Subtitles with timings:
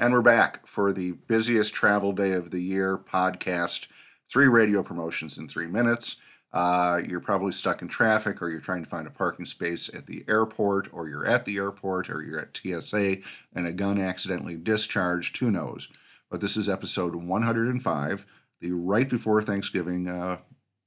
[0.00, 3.86] And we're back for the busiest travel day of the year podcast.
[4.32, 6.16] Three radio promotions in three minutes.
[6.54, 10.06] Uh, you're probably stuck in traffic, or you're trying to find a parking space at
[10.06, 13.18] the airport, or you're at the airport, or you're at TSA,
[13.54, 15.36] and a gun accidentally discharged.
[15.36, 15.90] Who knows?
[16.30, 18.24] But this is episode 105,
[18.62, 20.38] the right before Thanksgiving uh,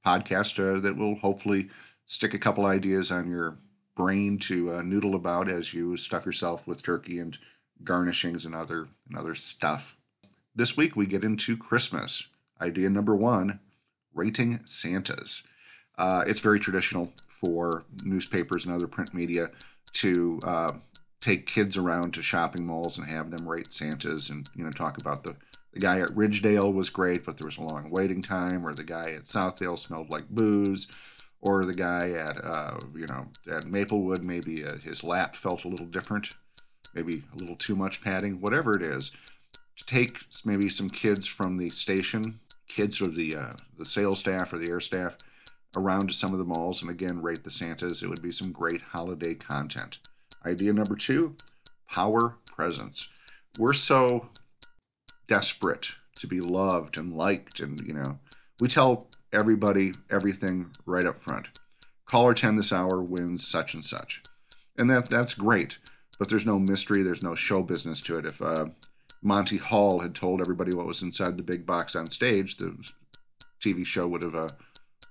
[0.04, 1.68] podcast uh, that will hopefully
[2.04, 3.58] stick a couple ideas on your
[3.96, 7.38] brain to uh, noodle about as you stuff yourself with turkey and
[7.84, 9.96] garnishings and other and other stuff.
[10.54, 12.28] This week we get into Christmas.
[12.60, 13.60] Idea number one:
[14.12, 15.42] rating Santas.
[15.96, 19.50] Uh, it's very traditional for newspapers and other print media
[19.92, 20.72] to uh,
[21.20, 24.98] take kids around to shopping malls and have them rate Santas and you know talk
[24.98, 25.36] about the
[25.72, 28.84] the guy at Ridgedale was great, but there was a long waiting time, or the
[28.84, 30.86] guy at Southdale smelled like booze,
[31.40, 35.68] or the guy at uh, you know at Maplewood maybe uh, his lap felt a
[35.68, 36.36] little different
[36.94, 39.10] maybe a little too much padding, whatever it is.
[39.76, 44.52] To take maybe some kids from the station, kids of the uh, the sales staff
[44.52, 45.16] or the air staff,
[45.76, 48.02] around to some of the malls, and again rate the Santas.
[48.02, 49.98] It would be some great holiday content.
[50.46, 51.36] Idea number two:
[51.90, 53.08] power presence.
[53.58, 54.28] We're so
[55.26, 58.20] desperate to be loved and liked, and you know,
[58.60, 61.48] we tell everybody everything right up front.
[62.06, 64.22] Caller 10 this hour wins such and such.
[64.76, 65.78] And that that's great
[66.18, 68.26] but there's no mystery, there's no show business to it.
[68.26, 68.66] If uh,
[69.22, 72.76] Monty Hall had told everybody what was inside the big box on stage, the
[73.60, 74.50] TV show would have uh,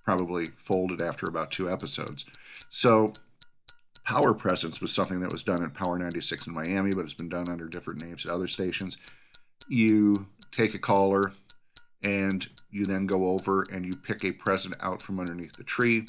[0.06, 2.26] probably folded after about two episodes.
[2.70, 3.14] So,
[4.06, 7.30] power presence was something that was done at Power 96 in Miami, but it's been
[7.30, 8.98] done under different names at other stations.
[9.68, 11.32] You take a caller
[12.04, 16.06] and you then go over and you pick a present out from underneath the tree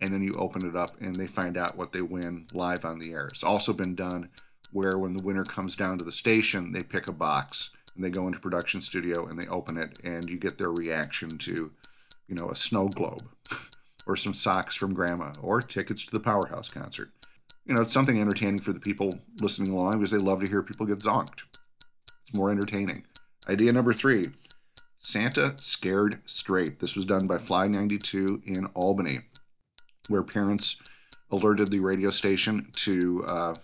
[0.00, 2.98] and then you open it up and they find out what they win live on
[2.98, 3.26] the air.
[3.28, 4.28] It's also been done
[4.72, 8.10] where when the winner comes down to the station, they pick a box and they
[8.10, 11.72] go into production studio and they open it and you get their reaction to,
[12.28, 13.28] you know, a snow globe
[14.06, 17.10] or some socks from grandma or tickets to the Powerhouse concert.
[17.66, 20.62] You know, it's something entertaining for the people listening along because they love to hear
[20.62, 21.40] people get zonked.
[22.22, 23.04] It's more entertaining.
[23.48, 24.30] Idea number three
[24.96, 26.80] Santa Scared Straight.
[26.80, 29.20] This was done by Fly 92 in Albany
[30.08, 30.76] where parents
[31.30, 33.54] alerted the radio station to uh,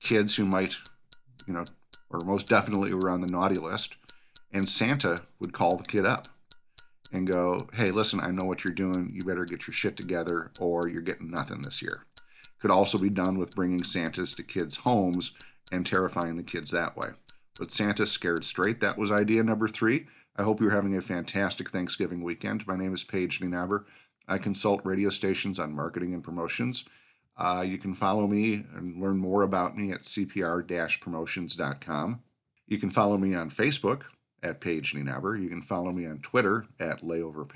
[0.00, 0.76] kids who might,
[1.46, 1.64] you know,
[2.10, 3.96] or most definitely were on the naughty list.
[4.52, 6.28] And Santa would call the kid up
[7.12, 9.10] and go, hey, listen, I know what you're doing.
[9.14, 12.06] You better get your shit together or you're getting nothing this year.
[12.60, 15.32] Could also be done with bringing Santas to kids' homes
[15.72, 17.08] and terrifying the kids that way.
[17.58, 18.80] But Santa scared straight.
[18.80, 20.06] That was idea number three.
[20.36, 22.66] I hope you're having a fantastic Thanksgiving weekend.
[22.66, 23.84] My name is Paige Nienaber.
[24.28, 26.84] I consult radio stations on marketing and promotions.
[27.36, 32.22] Uh, you can follow me and learn more about me at cpr promotions.com.
[32.66, 34.02] You can follow me on Facebook
[34.42, 35.40] at Paige Nienaber.
[35.40, 37.48] You can follow me on Twitter at Layover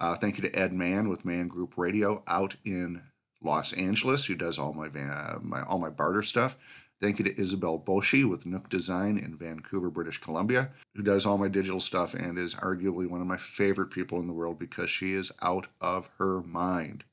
[0.00, 3.02] Uh, thank you to Ed Mann with Mann Group Radio out in
[3.42, 6.56] Los Angeles, who does all my, uh, my all my barter stuff.
[7.00, 11.38] Thank you to Isabel Boshi with Nook Design in Vancouver, British Columbia, who does all
[11.38, 14.90] my digital stuff and is arguably one of my favorite people in the world because
[14.90, 17.04] she is out of her mind.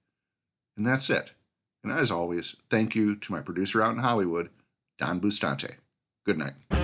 [0.76, 1.32] And that's it.
[1.84, 4.50] And as always, thank you to my producer out in Hollywood,
[4.98, 5.76] Don Bustante.
[6.26, 6.75] Good night.